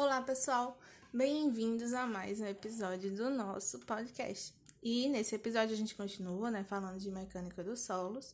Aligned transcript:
Olá, 0.00 0.22
pessoal! 0.22 0.78
Bem-vindos 1.12 1.92
a 1.92 2.06
mais 2.06 2.40
um 2.40 2.46
episódio 2.46 3.10
do 3.10 3.30
nosso 3.30 3.80
podcast. 3.80 4.54
E 4.80 5.08
nesse 5.08 5.34
episódio 5.34 5.74
a 5.74 5.76
gente 5.76 5.96
continua, 5.96 6.52
né, 6.52 6.62
falando 6.62 7.00
de 7.00 7.10
mecânica 7.10 7.64
dos 7.64 7.80
solos. 7.80 8.32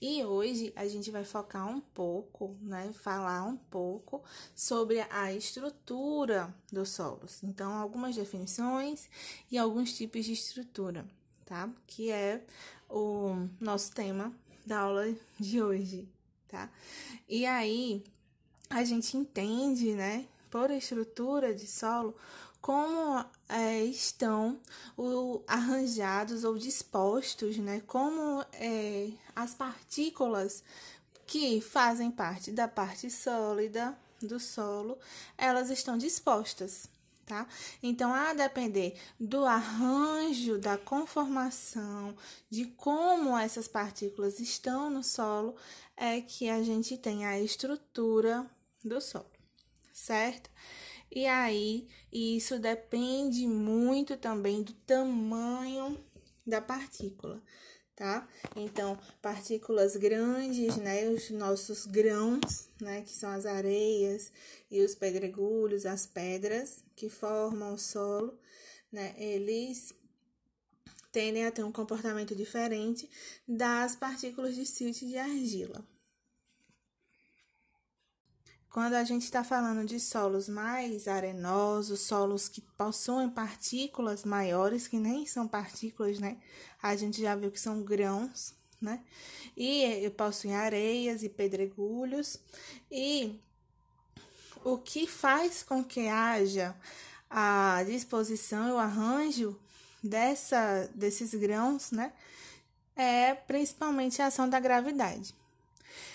E 0.00 0.24
hoje 0.24 0.72
a 0.74 0.88
gente 0.88 1.12
vai 1.12 1.24
focar 1.24 1.68
um 1.68 1.80
pouco, 1.80 2.56
né, 2.60 2.92
falar 2.94 3.44
um 3.44 3.56
pouco 3.56 4.24
sobre 4.56 5.06
a 5.08 5.32
estrutura 5.32 6.52
dos 6.72 6.88
solos. 6.88 7.44
Então, 7.44 7.72
algumas 7.74 8.16
definições 8.16 9.08
e 9.52 9.56
alguns 9.56 9.96
tipos 9.96 10.24
de 10.24 10.32
estrutura, 10.32 11.06
tá? 11.44 11.70
Que 11.86 12.10
é 12.10 12.44
o 12.90 13.48
nosso 13.60 13.92
tema 13.92 14.34
da 14.66 14.80
aula 14.80 15.14
de 15.38 15.62
hoje, 15.62 16.08
tá? 16.48 16.68
E 17.28 17.46
aí 17.46 18.02
a 18.68 18.82
gente 18.82 19.16
entende, 19.16 19.94
né, 19.94 20.26
por 20.54 20.70
estrutura 20.70 21.52
de 21.52 21.66
solo, 21.66 22.14
como 22.60 23.24
é, 23.48 23.82
estão 23.86 24.60
o, 24.96 25.42
arranjados 25.48 26.44
ou 26.44 26.56
dispostos, 26.56 27.56
né? 27.56 27.82
Como 27.88 28.40
é, 28.52 29.10
as 29.34 29.52
partículas 29.52 30.62
que 31.26 31.60
fazem 31.60 32.08
parte 32.08 32.52
da 32.52 32.68
parte 32.68 33.10
sólida 33.10 33.98
do 34.22 34.38
solo, 34.38 34.96
elas 35.36 35.70
estão 35.70 35.98
dispostas, 35.98 36.88
tá? 37.26 37.48
Então, 37.82 38.14
a 38.14 38.32
depender 38.32 38.96
do 39.18 39.44
arranjo, 39.44 40.56
da 40.56 40.78
conformação, 40.78 42.16
de 42.48 42.66
como 42.66 43.36
essas 43.36 43.66
partículas 43.66 44.38
estão 44.38 44.88
no 44.88 45.02
solo, 45.02 45.56
é 45.96 46.20
que 46.20 46.48
a 46.48 46.62
gente 46.62 46.96
tem 46.96 47.26
a 47.26 47.40
estrutura 47.40 48.48
do 48.84 49.00
solo 49.00 49.33
certo? 49.94 50.50
E 51.10 51.26
aí, 51.26 51.86
isso 52.12 52.58
depende 52.58 53.46
muito 53.46 54.16
também 54.16 54.62
do 54.62 54.72
tamanho 54.72 55.98
da 56.44 56.60
partícula, 56.60 57.40
tá? 57.94 58.28
Então, 58.56 58.98
partículas 59.22 59.96
grandes, 59.96 60.76
né, 60.76 61.08
os 61.08 61.30
nossos 61.30 61.86
grãos, 61.86 62.68
né, 62.80 63.02
que 63.02 63.12
são 63.12 63.30
as 63.30 63.46
areias 63.46 64.32
e 64.70 64.82
os 64.82 64.94
pedregulhos, 64.94 65.86
as 65.86 66.04
pedras 66.04 66.82
que 66.96 67.08
formam 67.08 67.74
o 67.74 67.78
solo, 67.78 68.36
né, 68.90 69.14
eles 69.16 69.94
tendem 71.12 71.46
a 71.46 71.52
ter 71.52 71.62
um 71.62 71.70
comportamento 71.70 72.34
diferente 72.34 73.08
das 73.46 73.94
partículas 73.94 74.56
de 74.56 74.66
silt 74.66 74.98
de 74.98 75.16
argila. 75.16 75.93
Quando 78.74 78.94
a 78.94 79.04
gente 79.04 79.22
está 79.22 79.44
falando 79.44 79.86
de 79.86 80.00
solos 80.00 80.48
mais 80.48 81.06
arenosos, 81.06 82.00
solos 82.00 82.48
que 82.48 82.60
possuem 82.60 83.30
partículas 83.30 84.24
maiores, 84.24 84.88
que 84.88 84.98
nem 84.98 85.24
são 85.26 85.46
partículas, 85.46 86.18
né? 86.18 86.38
A 86.82 86.96
gente 86.96 87.22
já 87.22 87.36
viu 87.36 87.52
que 87.52 87.60
são 87.60 87.84
grãos, 87.84 88.52
né? 88.80 89.00
E 89.56 90.10
possuem 90.16 90.56
areias 90.56 91.22
e 91.22 91.28
pedregulhos. 91.28 92.40
E 92.90 93.40
o 94.64 94.76
que 94.76 95.06
faz 95.06 95.62
com 95.62 95.84
que 95.84 96.08
haja 96.08 96.74
a 97.30 97.80
disposição 97.86 98.70
e 98.70 98.72
o 98.72 98.78
arranjo 98.78 99.56
dessa, 100.02 100.90
desses 100.92 101.32
grãos, 101.32 101.92
né? 101.92 102.12
É 102.96 103.34
principalmente 103.36 104.20
a 104.20 104.26
ação 104.26 104.48
da 104.48 104.58
gravidade. 104.58 105.32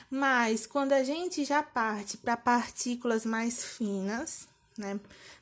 Mas 0.10 0.66
quando 0.66 0.94
a 0.94 1.04
gente 1.04 1.46
já 1.46 1.62
parte 1.62 2.18
para 2.18 2.36
partículas 2.36 3.26
mais 3.26 3.64
finas, 3.64 4.48
né, 4.78 5.00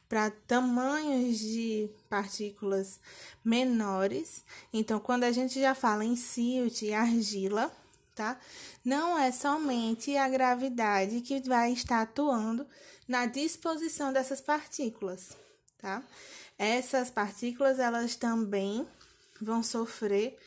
para 0.10 0.30
tamanhos 0.30 1.40
de 1.40 1.90
partículas 2.10 3.00
menores, 3.44 4.44
então 4.73 5.00
quando 5.00 5.23
a 5.23 5.32
gente 5.32 5.60
já 5.60 5.73
fala 5.73 6.04
em 6.04 6.16
silt 6.16 6.82
e 6.82 6.94
argila, 6.94 7.72
tá? 8.16 8.38
Não 8.83 9.17
é 9.17 9.32
somente 9.32 10.17
a 10.17 10.28
gravidade 10.28 11.22
que 11.22 11.39
vai 11.42 11.72
estar 11.72 12.02
atuando 12.02 12.66
na 13.08 13.26
disposição 13.26 14.11
dessas 14.11 14.42
partículas, 14.42 15.38
tá? 15.78 16.04
Essas 16.58 17.10
partículas 17.10 17.80
elas 17.80 18.16
também 18.16 18.88
vão 19.39 19.61
sofrer 19.61 20.38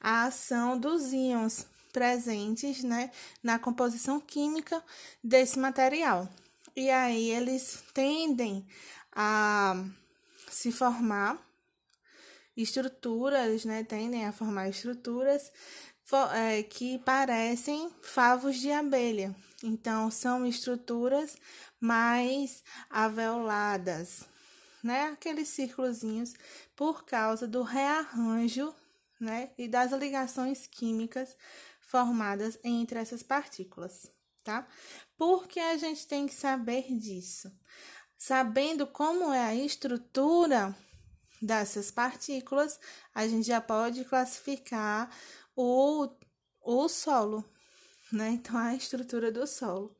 a 0.00 0.24
ação 0.24 0.78
dos 0.78 1.12
íons 1.12 1.66
presentes 1.96 2.84
né, 2.84 3.10
na 3.42 3.58
composição 3.58 4.20
química 4.20 4.84
desse 5.24 5.58
material. 5.58 6.28
E 6.76 6.90
aí 6.90 7.30
eles 7.30 7.82
tendem 7.94 8.66
a 9.10 9.82
se 10.50 10.70
formar 10.70 11.40
estruturas, 12.54 13.64
né, 13.64 13.82
tendem 13.82 14.26
a 14.26 14.32
formar 14.32 14.68
estruturas 14.68 15.50
é, 16.34 16.62
que 16.64 16.98
parecem 16.98 17.90
favos 18.02 18.56
de 18.56 18.70
abelha. 18.70 19.34
Então, 19.62 20.10
são 20.10 20.44
estruturas 20.44 21.34
mais 21.80 22.62
aveoladas, 22.90 24.28
né? 24.84 25.04
Aqueles 25.14 25.48
círculozinhos 25.48 26.34
por 26.76 27.06
causa 27.06 27.48
do 27.48 27.62
rearranjo, 27.62 28.74
né? 29.18 29.48
E 29.56 29.66
das 29.66 29.92
ligações 29.92 30.66
químicas 30.66 31.34
formadas 31.86 32.58
entre 32.62 32.98
essas 32.98 33.22
partículas, 33.22 34.10
tá? 34.44 34.66
Porque 35.16 35.58
a 35.58 35.76
gente 35.78 36.06
tem 36.06 36.26
que 36.26 36.34
saber 36.34 36.92
disso. 36.98 37.50
Sabendo 38.18 38.86
como 38.86 39.32
é 39.32 39.44
a 39.44 39.54
estrutura 39.54 40.76
dessas 41.40 41.90
partículas, 41.90 42.78
a 43.14 43.26
gente 43.26 43.46
já 43.46 43.60
pode 43.60 44.04
classificar 44.04 45.10
o, 45.54 46.08
o 46.60 46.88
solo, 46.88 47.44
né? 48.12 48.30
Então, 48.30 48.58
a 48.58 48.74
estrutura 48.74 49.30
do 49.30 49.46
solo, 49.46 49.96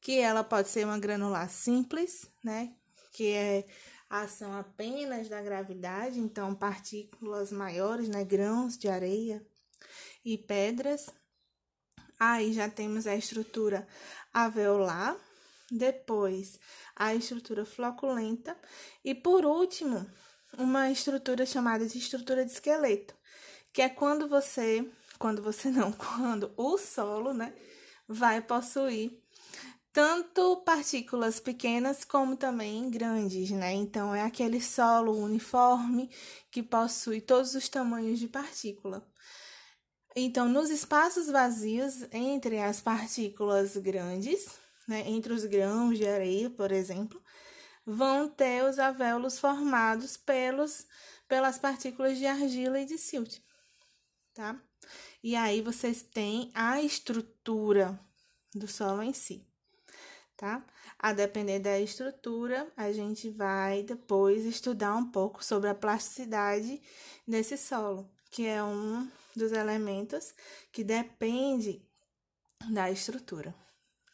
que 0.00 0.18
ela 0.18 0.42
pode 0.42 0.68
ser 0.68 0.86
uma 0.86 0.98
granular 0.98 1.50
simples, 1.50 2.26
né? 2.42 2.74
Que 3.12 3.32
é 3.32 3.66
a 4.08 4.22
ação 4.22 4.56
apenas 4.56 5.28
da 5.28 5.42
gravidade, 5.42 6.18
então 6.18 6.54
partículas 6.54 7.52
maiores, 7.52 8.08
né? 8.08 8.24
Grãos 8.24 8.78
de 8.78 8.88
areia 8.88 9.44
e 10.24 10.38
pedras, 10.38 11.10
Aí 12.18 12.52
já 12.52 12.68
temos 12.68 13.06
a 13.06 13.14
estrutura 13.14 13.86
alveolar, 14.32 15.16
depois 15.70 16.58
a 16.94 17.14
estrutura 17.14 17.64
floculenta 17.66 18.56
e 19.04 19.14
por 19.14 19.44
último, 19.44 20.06
uma 20.56 20.90
estrutura 20.90 21.44
chamada 21.44 21.86
de 21.86 21.98
estrutura 21.98 22.44
de 22.44 22.52
esqueleto, 22.52 23.14
que 23.72 23.82
é 23.82 23.88
quando 23.88 24.28
você, 24.28 24.88
quando 25.18 25.42
você 25.42 25.70
não, 25.70 25.92
quando 25.92 26.52
o 26.56 26.78
solo, 26.78 27.34
né, 27.34 27.52
vai 28.08 28.40
possuir 28.40 29.22
tanto 29.92 30.56
partículas 30.58 31.40
pequenas 31.40 32.04
como 32.04 32.36
também 32.36 32.90
grandes, 32.90 33.50
né? 33.50 33.72
Então 33.72 34.14
é 34.14 34.22
aquele 34.22 34.60
solo 34.60 35.12
uniforme 35.18 36.10
que 36.50 36.62
possui 36.62 37.20
todos 37.20 37.54
os 37.54 37.66
tamanhos 37.66 38.18
de 38.18 38.28
partícula. 38.28 39.06
Então, 40.18 40.48
nos 40.48 40.70
espaços 40.70 41.26
vazios 41.26 42.06
entre 42.10 42.58
as 42.58 42.80
partículas 42.80 43.76
grandes, 43.76 44.48
né, 44.88 45.06
entre 45.06 45.30
os 45.30 45.44
grãos 45.44 45.98
de 45.98 46.08
areia, 46.08 46.48
por 46.48 46.72
exemplo, 46.72 47.22
vão 47.84 48.26
ter 48.26 48.64
os 48.64 48.78
alvéolos 48.78 49.38
formados 49.38 50.16
pelos, 50.16 50.86
pelas 51.28 51.58
partículas 51.58 52.16
de 52.16 52.24
argila 52.24 52.80
e 52.80 52.86
de 52.86 52.96
silt, 52.96 53.40
tá? 54.32 54.58
E 55.22 55.36
aí 55.36 55.60
vocês 55.60 56.02
têm 56.02 56.50
a 56.54 56.80
estrutura 56.80 58.00
do 58.54 58.66
solo 58.66 59.02
em 59.02 59.12
si, 59.12 59.46
tá? 60.34 60.64
A 60.98 61.12
depender 61.12 61.58
da 61.58 61.78
estrutura, 61.78 62.72
a 62.74 62.90
gente 62.90 63.28
vai 63.28 63.82
depois 63.82 64.46
estudar 64.46 64.96
um 64.96 65.10
pouco 65.10 65.44
sobre 65.44 65.68
a 65.68 65.74
plasticidade 65.74 66.80
desse 67.28 67.58
solo, 67.58 68.10
que 68.30 68.46
é 68.46 68.64
um 68.64 69.06
dos 69.36 69.52
elementos 69.52 70.34
que 70.72 70.82
depende 70.82 71.86
da 72.70 72.90
estrutura, 72.90 73.54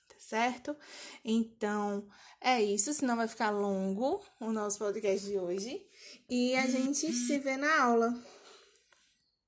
tá 0.08 0.16
certo? 0.18 0.76
Então, 1.24 2.08
é 2.40 2.60
isso, 2.62 2.92
senão 2.92 3.16
vai 3.16 3.28
ficar 3.28 3.50
longo 3.50 4.22
o 4.40 4.52
nosso 4.52 4.78
podcast 4.78 5.26
de 5.26 5.38
hoje 5.38 5.86
e 6.28 6.54
a 6.56 6.66
gente 6.66 7.12
se 7.12 7.38
vê 7.38 7.56
na 7.56 7.82
aula, 7.82 8.12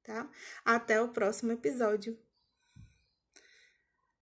tá? 0.03 0.31
Até 0.65 1.01
o 1.03 1.09
próximo 1.09 1.53
episódio. 1.53 2.19